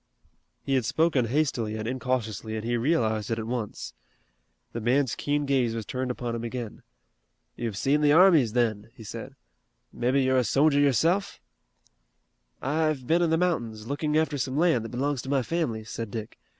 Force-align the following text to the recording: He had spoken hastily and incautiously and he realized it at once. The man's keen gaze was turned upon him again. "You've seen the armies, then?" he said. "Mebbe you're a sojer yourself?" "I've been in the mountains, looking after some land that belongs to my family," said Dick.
He 0.63 0.73
had 0.73 0.83
spoken 0.83 1.25
hastily 1.25 1.75
and 1.75 1.87
incautiously 1.87 2.55
and 2.55 2.65
he 2.65 2.75
realized 2.75 3.29
it 3.29 3.37
at 3.37 3.45
once. 3.45 3.93
The 4.73 4.81
man's 4.81 5.13
keen 5.13 5.45
gaze 5.45 5.75
was 5.75 5.85
turned 5.85 6.09
upon 6.09 6.33
him 6.33 6.43
again. 6.43 6.81
"You've 7.55 7.77
seen 7.77 8.01
the 8.01 8.11
armies, 8.11 8.53
then?" 8.53 8.89
he 8.95 9.03
said. 9.03 9.35
"Mebbe 9.93 10.15
you're 10.15 10.39
a 10.39 10.43
sojer 10.43 10.79
yourself?" 10.79 11.39
"I've 12.63 13.05
been 13.05 13.21
in 13.21 13.29
the 13.29 13.37
mountains, 13.37 13.85
looking 13.85 14.17
after 14.17 14.39
some 14.39 14.57
land 14.57 14.85
that 14.85 14.89
belongs 14.89 15.21
to 15.21 15.29
my 15.29 15.43
family," 15.43 15.83
said 15.83 16.09
Dick. 16.09 16.39